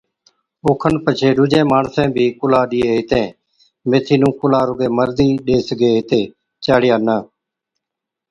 اوکن 0.65 0.95
پڇي 1.03 1.29
ڏُوجين 1.37 1.65
ماڻسين 1.71 2.07
بِي 2.15 2.25
ڪُلھا 2.39 2.61
ڏيئين 2.69 2.89
ھِتين 2.97 3.27
ميٿِي 3.89 4.15
نُون 4.21 4.31
ڪُلها 4.39 4.61
رُگَي 4.69 4.87
مرد 4.97 5.17
ئِي 5.25 5.29
ڏي 5.45 5.57
سِگھي 5.67 5.89
هِتي 5.95 6.21
چاڙِيا 6.63 6.97
نہ 7.05 7.17